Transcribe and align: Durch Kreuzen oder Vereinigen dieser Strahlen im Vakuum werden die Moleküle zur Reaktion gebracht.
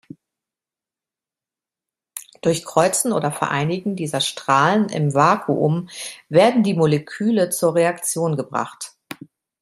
Durch 2.41 2.65
Kreuzen 2.65 3.13
oder 3.13 3.31
Vereinigen 3.31 3.95
dieser 3.95 4.19
Strahlen 4.19 4.89
im 4.89 5.13
Vakuum 5.13 5.89
werden 6.27 6.63
die 6.63 6.73
Moleküle 6.73 7.51
zur 7.51 7.75
Reaktion 7.75 8.35
gebracht. 8.35 8.93